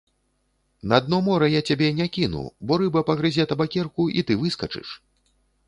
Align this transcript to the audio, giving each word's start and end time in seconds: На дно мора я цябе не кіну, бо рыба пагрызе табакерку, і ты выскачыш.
На 0.93 0.97
дно 1.05 1.19
мора 1.27 1.49
я 1.55 1.61
цябе 1.73 1.89
не 1.99 2.07
кіну, 2.17 2.43
бо 2.71 2.79
рыба 2.85 3.05
пагрызе 3.13 3.47
табакерку, 3.55 4.09
і 4.17 4.27
ты 4.31 4.41
выскачыш. 4.43 4.99